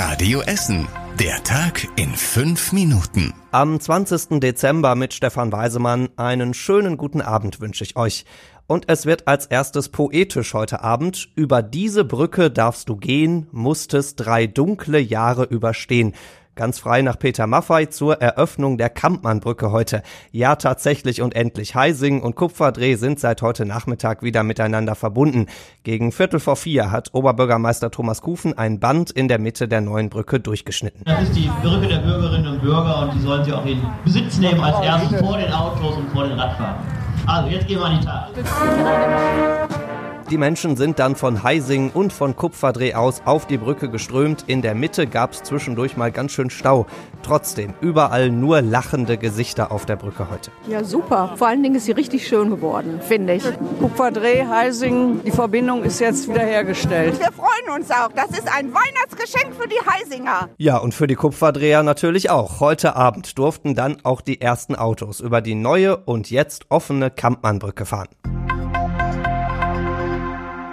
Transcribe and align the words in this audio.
Radio 0.00 0.42
Essen. 0.42 0.86
Der 1.18 1.42
Tag 1.42 1.88
in 1.96 2.14
fünf 2.14 2.72
Minuten. 2.72 3.34
Am 3.50 3.80
20. 3.80 4.38
Dezember 4.38 4.94
mit 4.94 5.12
Stefan 5.12 5.50
Weisemann 5.50 6.08
einen 6.14 6.54
schönen 6.54 6.96
guten 6.96 7.20
Abend 7.20 7.60
wünsche 7.60 7.82
ich 7.82 7.96
euch. 7.96 8.24
Und 8.68 8.84
es 8.88 9.06
wird 9.06 9.26
als 9.26 9.46
erstes 9.46 9.88
poetisch 9.88 10.54
heute 10.54 10.84
Abend. 10.84 11.30
Über 11.34 11.62
diese 11.62 12.04
Brücke 12.04 12.48
darfst 12.48 12.88
du 12.88 12.94
gehen, 12.94 13.48
musstest 13.50 14.20
drei 14.20 14.46
dunkle 14.46 15.00
Jahre 15.00 15.42
überstehen. 15.42 16.14
Ganz 16.58 16.80
frei 16.80 17.02
nach 17.02 17.16
Peter 17.16 17.46
Maffei 17.46 17.86
zur 17.86 18.20
Eröffnung 18.20 18.78
der 18.78 18.90
Kampmannbrücke 18.90 19.70
heute. 19.70 20.02
Ja, 20.32 20.56
tatsächlich 20.56 21.22
und 21.22 21.36
endlich. 21.36 21.76
Heising 21.76 22.20
und 22.20 22.34
Kupferdreh 22.34 22.96
sind 22.96 23.20
seit 23.20 23.42
heute 23.42 23.64
Nachmittag 23.64 24.24
wieder 24.24 24.42
miteinander 24.42 24.96
verbunden. 24.96 25.46
Gegen 25.84 26.10
Viertel 26.10 26.40
vor 26.40 26.56
vier 26.56 26.90
hat 26.90 27.10
Oberbürgermeister 27.14 27.92
Thomas 27.92 28.22
Kufen 28.22 28.58
ein 28.58 28.80
Band 28.80 29.12
in 29.12 29.28
der 29.28 29.38
Mitte 29.38 29.68
der 29.68 29.82
neuen 29.82 30.10
Brücke 30.10 30.40
durchgeschnitten. 30.40 31.02
Das 31.04 31.22
ist 31.22 31.36
die 31.36 31.48
Brücke 31.62 31.86
der 31.86 31.98
Bürgerinnen 31.98 32.48
und 32.48 32.60
Bürger 32.60 33.02
und 33.02 33.14
die 33.14 33.20
sollen 33.20 33.44
sie 33.44 33.52
auch 33.52 33.64
in 33.64 33.80
Besitz 34.04 34.38
nehmen 34.38 34.60
als 34.60 34.84
erstes 34.84 35.20
vor 35.20 35.38
den 35.38 35.52
Autos 35.52 35.96
und 35.96 36.10
vor 36.10 36.24
den 36.24 36.40
Radfahrern. 36.40 36.84
Also, 37.24 37.50
jetzt 37.50 37.68
gehen 37.68 37.78
wir 37.78 37.86
an 37.86 38.00
die 38.00 38.04
Tat. 38.04 39.87
Die 40.30 40.36
Menschen 40.36 40.76
sind 40.76 40.98
dann 40.98 41.16
von 41.16 41.42
Heising 41.42 41.90
und 41.90 42.12
von 42.12 42.36
Kupferdreh 42.36 42.92
aus 42.92 43.22
auf 43.24 43.46
die 43.46 43.56
Brücke 43.56 43.88
geströmt. 43.88 44.44
In 44.46 44.60
der 44.60 44.74
Mitte 44.74 45.06
gab 45.06 45.32
es 45.32 45.42
zwischendurch 45.42 45.96
mal 45.96 46.12
ganz 46.12 46.32
schön 46.32 46.50
Stau. 46.50 46.86
Trotzdem 47.22 47.72
überall 47.80 48.28
nur 48.28 48.60
lachende 48.60 49.16
Gesichter 49.16 49.72
auf 49.72 49.86
der 49.86 49.96
Brücke 49.96 50.30
heute. 50.30 50.50
Ja, 50.68 50.84
super. 50.84 51.32
Vor 51.36 51.48
allen 51.48 51.62
Dingen 51.62 51.76
ist 51.76 51.86
sie 51.86 51.92
richtig 51.92 52.28
schön 52.28 52.50
geworden, 52.50 53.00
finde 53.00 53.34
ich. 53.34 53.44
Kupferdreh, 53.80 54.44
Heising, 54.46 55.22
die 55.24 55.30
Verbindung 55.30 55.82
ist 55.82 55.98
jetzt 55.98 56.28
wiederhergestellt. 56.28 57.18
Wir 57.18 57.32
freuen 57.32 57.80
uns 57.80 57.90
auch. 57.90 58.12
Das 58.14 58.30
ist 58.30 58.54
ein 58.54 58.74
Weihnachtsgeschenk 58.74 59.54
für 59.58 59.66
die 59.66 59.80
Heisinger. 59.80 60.50
Ja, 60.58 60.76
und 60.76 60.92
für 60.92 61.06
die 61.06 61.14
Kupferdreher 61.14 61.82
natürlich 61.82 62.28
auch. 62.28 62.60
Heute 62.60 62.96
Abend 62.96 63.38
durften 63.38 63.74
dann 63.74 63.96
auch 64.02 64.20
die 64.20 64.42
ersten 64.42 64.74
Autos 64.74 65.20
über 65.20 65.40
die 65.40 65.54
neue 65.54 65.96
und 65.96 66.30
jetzt 66.30 66.66
offene 66.68 67.10
Kampmannbrücke 67.10 67.86
fahren. 67.86 68.08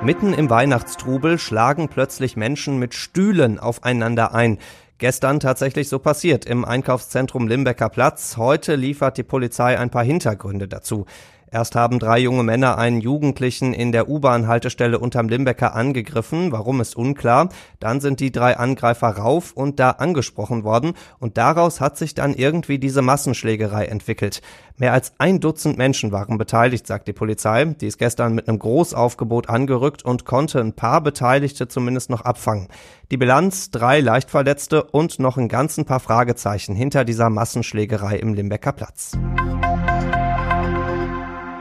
Mitten 0.05 0.35
im 0.35 0.51
Weihnachtstrubel 0.51 1.39
schlagen 1.39 1.89
plötzlich 1.89 2.37
Menschen 2.37 2.77
mit 2.77 2.93
Stühlen 2.93 3.57
aufeinander 3.57 4.35
ein. 4.35 4.59
Gestern 4.99 5.39
tatsächlich 5.39 5.89
so 5.89 5.97
passiert 5.97 6.45
im 6.45 6.63
Einkaufszentrum 6.63 7.47
Limbecker 7.47 7.89
Platz. 7.89 8.37
Heute 8.37 8.75
liefert 8.75 9.17
die 9.17 9.23
Polizei 9.23 9.79
ein 9.79 9.89
paar 9.89 10.03
Hintergründe 10.03 10.67
dazu. 10.67 11.07
Erst 11.51 11.75
haben 11.75 11.99
drei 11.99 12.19
junge 12.19 12.43
Männer 12.43 12.77
einen 12.77 13.01
Jugendlichen 13.01 13.73
in 13.73 13.91
der 13.91 14.09
U-Bahn-Haltestelle 14.09 14.99
unterm 14.99 15.29
Limbecker 15.29 15.75
angegriffen. 15.75 16.51
Warum 16.51 16.81
ist 16.81 16.95
unklar. 16.95 17.49
Dann 17.79 18.01
sind 18.01 18.19
die 18.19 18.31
drei 18.31 18.57
Angreifer 18.57 19.09
rauf 19.09 19.53
und 19.53 19.79
da 19.79 19.91
angesprochen 19.91 20.63
worden 20.63 20.93
und 21.19 21.37
daraus 21.37 21.79
hat 21.81 21.97
sich 21.97 22.13
dann 22.13 22.33
irgendwie 22.33 22.79
diese 22.79 23.01
Massenschlägerei 23.01 23.85
entwickelt. 23.85 24.41
Mehr 24.77 24.91
als 24.91 25.13
ein 25.19 25.39
Dutzend 25.39 25.77
Menschen 25.77 26.11
waren 26.11 26.37
beteiligt, 26.37 26.85
sagt 26.85 27.07
die 27.07 27.13
Polizei. 27.13 27.63
Die 27.63 27.87
ist 27.87 27.97
gestern 27.97 28.35
mit 28.35 28.49
einem 28.49 28.59
Großaufgebot 28.59 29.47
angerückt 29.47 30.03
und 30.03 30.25
konnte 30.25 30.59
ein 30.59 30.73
paar 30.73 30.99
Beteiligte 31.01 31.69
zumindest 31.69 32.09
noch 32.09 32.21
abfangen. 32.21 32.67
Die 33.11 33.17
Bilanz, 33.17 33.71
drei 33.71 34.01
Leichtverletzte 34.01 34.83
und 34.83 35.19
noch 35.19 35.37
ein 35.37 35.47
ganzen 35.47 35.85
paar 35.85 36.01
Fragezeichen 36.01 36.75
hinter 36.75 37.05
dieser 37.05 37.29
Massenschlägerei 37.29 38.17
im 38.17 38.33
Limbecker 38.33 38.73
Platz. 38.73 39.13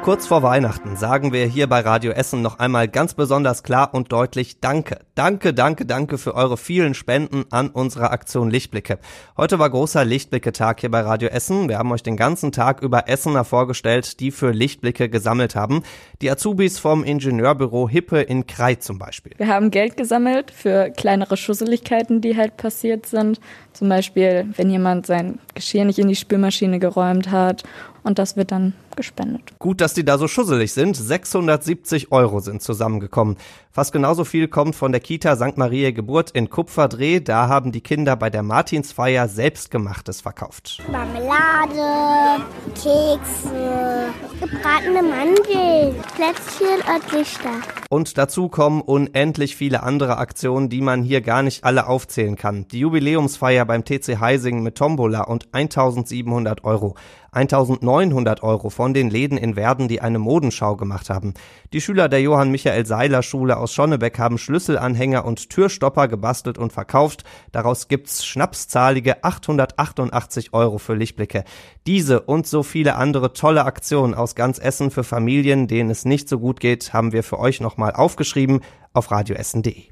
Kurz 0.05 0.27
vor 0.27 0.42
Weihnachten 0.42 0.97
sagen 0.97 1.33
wir 1.33 1.47
hier 1.47 1.66
bei 1.66 1.80
Radio 1.80 2.12
Essen 2.12 2.42
noch 2.42 2.58
einmal 2.58 2.88
ganz 2.88 3.14
besonders 3.14 3.62
klar 3.62 3.94
und 3.94 4.12
deutlich 4.12 4.60
Danke. 4.60 4.98
Danke, 5.14 5.55
danke, 5.55 5.86
danke 5.86 6.19
für 6.19 6.34
eure 6.34 6.58
vielen 6.58 6.92
Spenden 6.92 7.47
an 7.50 7.70
unserer 7.70 8.10
Aktion 8.10 8.50
Lichtblicke. 8.50 8.98
Heute 9.38 9.58
war 9.58 9.70
großer 9.70 10.05
Lichtblicke-Tag 10.05 10.80
hier 10.80 10.91
bei 10.91 11.00
Radio 11.00 11.30
Essen. 11.30 11.70
Wir 11.70 11.78
haben 11.78 11.91
euch 11.91 12.02
den 12.02 12.19
ganzen 12.19 12.52
Tag 12.52 12.82
über 12.82 13.08
Essener 13.08 13.44
vorgestellt, 13.44 14.20
die 14.20 14.30
für 14.30 14.50
Lichtblicke 14.50 15.09
gesammelt 15.09 15.56
haben. 15.56 15.82
Die 16.20 16.31
Azubis 16.31 16.78
vom 16.78 17.03
Ingenieurbüro 17.03 17.88
Hippe 17.88 18.20
in 18.20 18.47
Krei 18.47 18.75
zum 18.75 18.98
Beispiel. 18.98 19.32
Wir 19.38 19.48
haben 19.48 19.70
Geld 19.70 19.97
gesammelt 19.97 20.50
für 20.50 20.91
kleinere 20.91 21.38
Schusseligkeiten, 21.38 22.20
die 22.20 22.37
halt 22.37 22.59
passiert 22.59 23.06
sind. 23.06 23.41
Zum 23.72 23.88
Beispiel, 23.88 24.48
wenn 24.54 24.69
jemand 24.69 25.06
sein 25.06 25.38
Geschirr 25.54 25.87
nicht 25.87 25.98
in 25.98 26.09
die 26.09 26.14
Spülmaschine 26.14 26.78
geräumt 26.78 27.31
hat 27.31 27.64
und 28.04 28.19
das 28.19 28.37
wird 28.37 28.53
dann 28.53 28.75
gespendet. 28.97 29.42
Gut, 29.59 29.81
dass 29.81 29.94
die 29.94 30.04
da 30.04 30.19
so 30.19 30.28
schusselig 30.28 30.72
sind. 30.72 30.97
670 30.97 32.12
Euro 32.12 32.41
sind 32.41 32.62
zusammengekommen. 32.62 33.37
Fast 33.72 33.92
genauso 33.92 34.25
viel 34.25 34.47
kommt 34.47 34.76
von 34.76 34.92
der 34.92 35.00
Kita 35.00 35.34
St. 35.34 35.56
Maria 35.56 35.91
Geburt 35.91 36.31
in 36.31 36.48
Kupferdreh. 36.48 37.20
Da 37.20 37.48
haben 37.48 37.72
die 37.72 37.81
Kinder 37.81 38.14
bei 38.14 38.31
der 38.31 38.43
Martinsfeier 38.43 39.26
selbstgemachtes 39.26 40.20
verkauft. 40.20 40.82
Marmelade, 40.93 42.44
Kekse, 42.75 44.12
gebratene 44.38 45.03
Mandeln, 45.03 45.97
Plätzchen 46.14 46.81
und 46.94 47.12
Lichter. 47.12 47.84
Und 47.94 48.19
dazu 48.19 48.49
kommen 48.49 48.81
unendlich 48.81 49.55
viele 49.55 49.84
andere 49.84 50.19
Aktionen, 50.19 50.69
die 50.69 50.81
man 50.81 51.05
hier 51.05 51.21
gar 51.21 51.44
nicht 51.44 51.62
alle 51.62 51.87
aufzählen 51.87 52.34
kann. 52.34 52.66
Die 52.66 52.81
Jubiläumsfeier 52.81 53.65
beim 53.66 53.84
TC 53.84 54.19
Heising 54.19 54.65
mit 54.65 54.75
Tombola 54.75 55.21
und 55.21 55.47
1700 55.53 56.65
Euro. 56.65 56.97
1900 57.34 58.43
Euro 58.43 58.71
von 58.71 58.94
den 58.94 59.10
Läden 59.10 59.37
in 59.37 59.56
Werden, 59.56 59.88
die 59.88 60.00
eine 60.00 60.19
Modenschau 60.19 60.77
gemacht 60.77 61.10
haben. 61.10 61.34
Die 61.72 61.81
Schüler 61.81 62.09
der 62.09 62.21
Johann 62.21 62.50
Michael 62.50 62.87
Seiler 62.87 63.22
Schule 63.22 63.56
aus 63.56 63.72
Schonnebeck 63.72 64.19
haben 64.19 64.38
Schlüsselanhänger 64.38 65.25
und 65.25 65.50
Türstopper 65.50 66.06
gebastelt 66.06 66.59
und 66.59 66.72
verkauft. 66.72 67.25
Daraus 67.50 67.88
gibt's 67.88 68.25
schnapszahlige 68.25 69.25
888 69.25 70.53
Euro 70.53 70.78
für 70.78 70.94
Lichtblicke. 70.94 71.44
Diese 71.87 72.21
und 72.21 72.47
so 72.47 72.62
viele 72.62 72.94
andere 72.94 73.32
tolle 73.32 73.65
Aktionen 73.65 74.15
aus 74.15 74.37
ganz 74.37 74.59
Essen 74.59 74.91
für 74.91 75.05
Familien, 75.05 75.66
denen 75.66 75.91
es 75.91 76.05
nicht 76.05 76.28
so 76.28 76.38
gut 76.38 76.61
geht, 76.61 76.93
haben 76.93 77.12
wir 77.12 77.25
für 77.25 77.38
euch 77.41 77.61
nochmal 77.61 77.84
aufgeschrieben 77.93 78.61
auf 78.93 79.11
radioessen.de. 79.11 79.89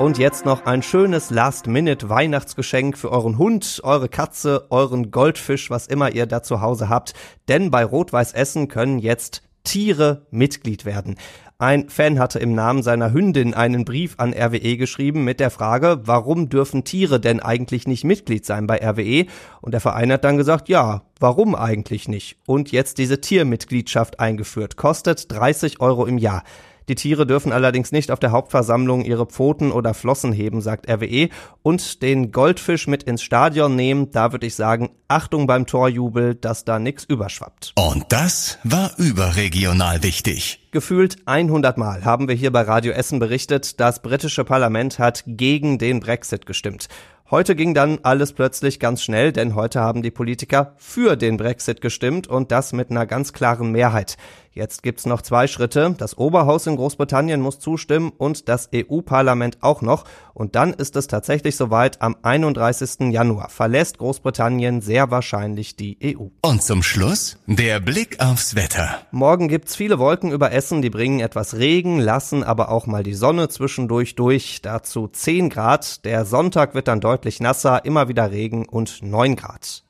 Und 0.00 0.16
jetzt 0.16 0.46
noch 0.46 0.64
ein 0.64 0.82
schönes 0.82 1.28
Last-Minute-Weihnachtsgeschenk 1.28 2.96
für 2.96 3.12
euren 3.12 3.36
Hund, 3.36 3.82
eure 3.84 4.08
Katze, 4.08 4.66
euren 4.70 5.10
Goldfisch, 5.10 5.68
was 5.68 5.86
immer 5.86 6.12
ihr 6.12 6.24
da 6.24 6.42
zu 6.42 6.62
Hause 6.62 6.88
habt. 6.88 7.12
Denn 7.48 7.70
bei 7.70 7.84
Rot-Weiß 7.84 8.32
Essen 8.32 8.68
können 8.68 8.98
jetzt 8.98 9.42
Tiere 9.70 10.26
Mitglied 10.32 10.84
werden. 10.84 11.14
Ein 11.60 11.88
Fan 11.88 12.18
hatte 12.18 12.40
im 12.40 12.56
Namen 12.56 12.82
seiner 12.82 13.12
Hündin 13.12 13.54
einen 13.54 13.84
Brief 13.84 14.14
an 14.16 14.34
RWE 14.34 14.76
geschrieben 14.76 15.22
mit 15.22 15.38
der 15.38 15.50
Frage, 15.50 16.00
warum 16.06 16.48
dürfen 16.48 16.82
Tiere 16.82 17.20
denn 17.20 17.38
eigentlich 17.38 17.86
nicht 17.86 18.02
Mitglied 18.02 18.44
sein 18.44 18.66
bei 18.66 18.84
RWE? 18.84 19.26
Und 19.60 19.70
der 19.70 19.80
Verein 19.80 20.10
hat 20.10 20.24
dann 20.24 20.38
gesagt, 20.38 20.68
ja, 20.68 21.02
warum 21.20 21.54
eigentlich 21.54 22.08
nicht? 22.08 22.36
Und 22.46 22.72
jetzt 22.72 22.98
diese 22.98 23.20
Tiermitgliedschaft 23.20 24.18
eingeführt, 24.18 24.76
kostet 24.76 25.30
30 25.30 25.80
Euro 25.80 26.04
im 26.04 26.18
Jahr. 26.18 26.42
Die 26.90 26.96
Tiere 26.96 27.24
dürfen 27.24 27.52
allerdings 27.52 27.92
nicht 27.92 28.10
auf 28.10 28.18
der 28.18 28.32
Hauptversammlung 28.32 29.04
ihre 29.04 29.24
Pfoten 29.24 29.70
oder 29.70 29.94
Flossen 29.94 30.32
heben, 30.32 30.60
sagt 30.60 30.90
RWE. 30.90 31.28
Und 31.62 32.02
den 32.02 32.32
Goldfisch 32.32 32.88
mit 32.88 33.04
ins 33.04 33.22
Stadion 33.22 33.76
nehmen, 33.76 34.10
da 34.10 34.32
würde 34.32 34.48
ich 34.48 34.56
sagen, 34.56 34.90
Achtung 35.06 35.46
beim 35.46 35.66
Torjubel, 35.66 36.34
dass 36.34 36.64
da 36.64 36.80
nix 36.80 37.04
überschwappt. 37.04 37.74
Und 37.76 38.06
das 38.08 38.58
war 38.64 38.90
überregional 38.96 40.02
wichtig. 40.02 40.66
Gefühlt 40.72 41.18
100 41.26 41.78
Mal 41.78 42.04
haben 42.04 42.26
wir 42.26 42.34
hier 42.34 42.50
bei 42.50 42.62
Radio 42.62 42.92
Essen 42.92 43.20
berichtet, 43.20 43.78
das 43.78 44.02
britische 44.02 44.42
Parlament 44.42 44.98
hat 44.98 45.22
gegen 45.28 45.78
den 45.78 46.00
Brexit 46.00 46.44
gestimmt. 46.44 46.88
Heute 47.30 47.54
ging 47.54 47.74
dann 47.74 48.00
alles 48.02 48.32
plötzlich 48.32 48.80
ganz 48.80 49.04
schnell, 49.04 49.30
denn 49.30 49.54
heute 49.54 49.78
haben 49.78 50.02
die 50.02 50.10
Politiker 50.10 50.74
für 50.78 51.14
den 51.14 51.36
Brexit 51.36 51.80
gestimmt 51.80 52.26
und 52.26 52.50
das 52.50 52.72
mit 52.72 52.90
einer 52.90 53.06
ganz 53.06 53.32
klaren 53.32 53.70
Mehrheit. 53.70 54.16
Jetzt 54.60 54.82
gibt's 54.82 55.06
noch 55.06 55.22
zwei 55.22 55.46
Schritte. 55.46 55.94
Das 55.96 56.18
Oberhaus 56.18 56.66
in 56.66 56.76
Großbritannien 56.76 57.40
muss 57.40 57.60
zustimmen 57.60 58.12
und 58.18 58.46
das 58.50 58.68
EU-Parlament 58.74 59.56
auch 59.62 59.80
noch. 59.80 60.04
Und 60.34 60.54
dann 60.54 60.74
ist 60.74 60.96
es 60.96 61.06
tatsächlich 61.06 61.56
soweit. 61.56 62.02
Am 62.02 62.14
31. 62.20 63.10
Januar 63.10 63.48
verlässt 63.48 63.96
Großbritannien 63.96 64.82
sehr 64.82 65.10
wahrscheinlich 65.10 65.76
die 65.76 65.96
EU. 66.04 66.26
Und 66.42 66.62
zum 66.62 66.82
Schluss 66.82 67.38
der 67.46 67.80
Blick 67.80 68.20
aufs 68.20 68.54
Wetter. 68.54 68.98
Morgen 69.12 69.48
gibt's 69.48 69.76
viele 69.76 69.98
Wolken 69.98 70.30
über 70.30 70.52
Essen, 70.52 70.82
die 70.82 70.90
bringen 70.90 71.20
etwas 71.20 71.56
Regen, 71.56 71.98
lassen 71.98 72.44
aber 72.44 72.68
auch 72.68 72.86
mal 72.86 73.02
die 73.02 73.14
Sonne 73.14 73.48
zwischendurch 73.48 74.14
durch. 74.14 74.60
Dazu 74.60 75.08
10 75.08 75.48
Grad. 75.48 76.04
Der 76.04 76.26
Sonntag 76.26 76.74
wird 76.74 76.86
dann 76.86 77.00
deutlich 77.00 77.40
nasser, 77.40 77.86
immer 77.86 78.08
wieder 78.08 78.30
Regen 78.30 78.68
und 78.68 79.02
9 79.02 79.36
Grad. 79.36 79.84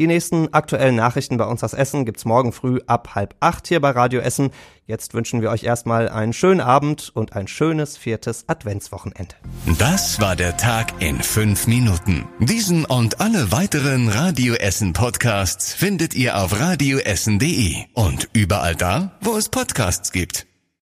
Die 0.00 0.06
nächsten 0.06 0.54
aktuellen 0.54 0.96
Nachrichten 0.96 1.36
bei 1.36 1.44
uns 1.44 1.62
aus 1.62 1.74
Essen 1.74 2.06
gibt's 2.06 2.24
morgen 2.24 2.52
früh 2.52 2.80
ab 2.86 3.14
halb 3.14 3.34
acht 3.40 3.68
hier 3.68 3.80
bei 3.80 3.90
Radio 3.90 4.22
Essen. 4.22 4.48
Jetzt 4.86 5.12
wünschen 5.12 5.42
wir 5.42 5.50
euch 5.50 5.64
erstmal 5.64 6.08
einen 6.08 6.32
schönen 6.32 6.62
Abend 6.62 7.10
und 7.14 7.36
ein 7.36 7.46
schönes 7.46 7.98
viertes 7.98 8.48
Adventswochenende. 8.48 9.34
Das 9.78 10.18
war 10.18 10.36
der 10.36 10.56
Tag 10.56 11.02
in 11.02 11.20
fünf 11.20 11.66
Minuten. 11.66 12.26
Diesen 12.38 12.86
und 12.86 13.20
alle 13.20 13.52
weiteren 13.52 14.08
Radio 14.08 14.54
Essen 14.54 14.94
Podcasts 14.94 15.74
findet 15.74 16.14
ihr 16.14 16.38
auf 16.38 16.58
radioessen.de 16.58 17.74
und 17.92 18.30
überall 18.32 18.76
da, 18.76 19.18
wo 19.20 19.36
es 19.36 19.50
Podcasts 19.50 20.12
gibt. 20.12 20.49